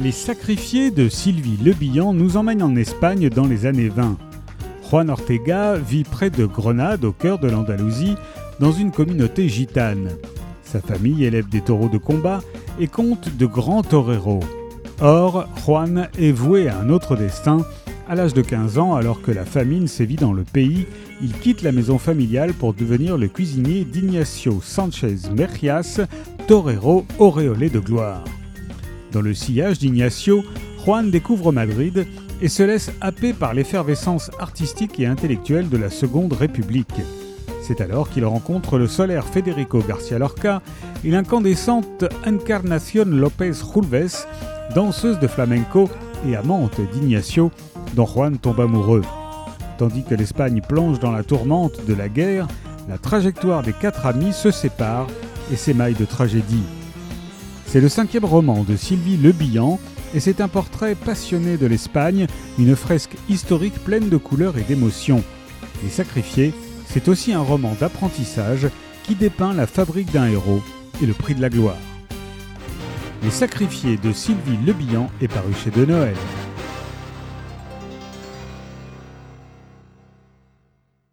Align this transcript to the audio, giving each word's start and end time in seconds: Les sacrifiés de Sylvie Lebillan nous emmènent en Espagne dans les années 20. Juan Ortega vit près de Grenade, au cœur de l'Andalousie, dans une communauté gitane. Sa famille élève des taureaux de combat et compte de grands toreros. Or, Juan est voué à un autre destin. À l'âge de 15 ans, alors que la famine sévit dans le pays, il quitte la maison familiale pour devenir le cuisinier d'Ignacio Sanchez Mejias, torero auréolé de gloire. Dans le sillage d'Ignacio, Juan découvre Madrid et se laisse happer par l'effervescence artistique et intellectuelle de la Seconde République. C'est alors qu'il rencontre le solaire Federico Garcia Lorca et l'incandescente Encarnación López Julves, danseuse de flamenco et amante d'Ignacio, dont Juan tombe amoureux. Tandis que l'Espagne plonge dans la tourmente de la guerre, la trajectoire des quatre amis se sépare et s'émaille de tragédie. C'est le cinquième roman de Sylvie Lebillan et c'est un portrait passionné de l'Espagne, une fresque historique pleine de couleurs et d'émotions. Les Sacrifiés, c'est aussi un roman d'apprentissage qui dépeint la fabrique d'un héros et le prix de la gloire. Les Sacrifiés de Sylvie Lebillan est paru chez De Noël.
Les 0.00 0.12
sacrifiés 0.12 0.92
de 0.92 1.08
Sylvie 1.08 1.58
Lebillan 1.60 2.12
nous 2.12 2.36
emmènent 2.36 2.62
en 2.62 2.76
Espagne 2.76 3.28
dans 3.30 3.48
les 3.48 3.66
années 3.66 3.88
20. 3.88 4.16
Juan 4.88 5.10
Ortega 5.10 5.74
vit 5.74 6.04
près 6.04 6.30
de 6.30 6.46
Grenade, 6.46 7.04
au 7.04 7.10
cœur 7.10 7.40
de 7.40 7.48
l'Andalousie, 7.48 8.14
dans 8.60 8.70
une 8.70 8.92
communauté 8.92 9.48
gitane. 9.48 10.10
Sa 10.62 10.80
famille 10.80 11.24
élève 11.24 11.48
des 11.48 11.62
taureaux 11.62 11.88
de 11.88 11.98
combat 11.98 12.40
et 12.78 12.86
compte 12.86 13.36
de 13.36 13.46
grands 13.46 13.82
toreros. 13.82 14.44
Or, 15.00 15.48
Juan 15.64 16.08
est 16.16 16.32
voué 16.32 16.68
à 16.68 16.78
un 16.78 16.90
autre 16.90 17.16
destin. 17.16 17.66
À 18.08 18.14
l'âge 18.14 18.34
de 18.34 18.42
15 18.42 18.78
ans, 18.78 18.94
alors 18.94 19.20
que 19.20 19.32
la 19.32 19.44
famine 19.44 19.88
sévit 19.88 20.16
dans 20.16 20.32
le 20.32 20.44
pays, 20.44 20.86
il 21.20 21.32
quitte 21.32 21.62
la 21.62 21.72
maison 21.72 21.98
familiale 21.98 22.54
pour 22.54 22.72
devenir 22.72 23.18
le 23.18 23.26
cuisinier 23.26 23.84
d'Ignacio 23.84 24.60
Sanchez 24.62 25.16
Mejias, 25.36 26.00
torero 26.46 27.04
auréolé 27.18 27.68
de 27.68 27.80
gloire. 27.80 28.22
Dans 29.12 29.22
le 29.22 29.34
sillage 29.34 29.78
d'Ignacio, 29.78 30.44
Juan 30.84 31.10
découvre 31.10 31.52
Madrid 31.52 32.06
et 32.40 32.48
se 32.48 32.62
laisse 32.62 32.92
happer 33.00 33.32
par 33.32 33.54
l'effervescence 33.54 34.30
artistique 34.38 35.00
et 35.00 35.06
intellectuelle 35.06 35.68
de 35.68 35.76
la 35.76 35.90
Seconde 35.90 36.32
République. 36.32 37.00
C'est 37.62 37.80
alors 37.80 38.08
qu'il 38.08 38.24
rencontre 38.24 38.78
le 38.78 38.86
solaire 38.86 39.26
Federico 39.26 39.80
Garcia 39.86 40.18
Lorca 40.18 40.62
et 41.04 41.10
l'incandescente 41.10 42.04
Encarnación 42.26 43.06
López 43.06 43.52
Julves, 43.52 44.26
danseuse 44.74 45.18
de 45.18 45.26
flamenco 45.26 45.88
et 46.26 46.36
amante 46.36 46.80
d'Ignacio, 46.92 47.50
dont 47.94 48.06
Juan 48.06 48.38
tombe 48.38 48.60
amoureux. 48.60 49.02
Tandis 49.78 50.04
que 50.04 50.14
l'Espagne 50.14 50.62
plonge 50.66 50.98
dans 50.98 51.12
la 51.12 51.22
tourmente 51.22 51.84
de 51.86 51.94
la 51.94 52.08
guerre, 52.08 52.48
la 52.88 52.98
trajectoire 52.98 53.62
des 53.62 53.74
quatre 53.74 54.06
amis 54.06 54.32
se 54.32 54.50
sépare 54.50 55.06
et 55.52 55.56
s'émaille 55.56 55.94
de 55.94 56.04
tragédie. 56.04 56.64
C'est 57.68 57.82
le 57.82 57.90
cinquième 57.90 58.24
roman 58.24 58.64
de 58.64 58.76
Sylvie 58.76 59.18
Lebillan 59.18 59.78
et 60.14 60.20
c'est 60.20 60.40
un 60.40 60.48
portrait 60.48 60.94
passionné 60.94 61.58
de 61.58 61.66
l'Espagne, 61.66 62.26
une 62.58 62.74
fresque 62.74 63.14
historique 63.28 63.78
pleine 63.84 64.08
de 64.08 64.16
couleurs 64.16 64.56
et 64.56 64.62
d'émotions. 64.62 65.22
Les 65.84 65.90
Sacrifiés, 65.90 66.54
c'est 66.86 67.08
aussi 67.08 67.34
un 67.34 67.42
roman 67.42 67.76
d'apprentissage 67.78 68.68
qui 69.04 69.14
dépeint 69.16 69.52
la 69.52 69.66
fabrique 69.66 70.10
d'un 70.12 70.28
héros 70.28 70.62
et 71.02 71.06
le 71.06 71.12
prix 71.12 71.34
de 71.34 71.42
la 71.42 71.50
gloire. 71.50 71.76
Les 73.22 73.30
Sacrifiés 73.30 73.98
de 73.98 74.12
Sylvie 74.12 74.58
Lebillan 74.64 75.10
est 75.20 75.28
paru 75.28 75.52
chez 75.52 75.70
De 75.70 75.84
Noël. 75.84 76.16